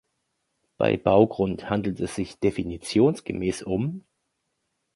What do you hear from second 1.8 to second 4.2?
es sich definitionsgemäß um.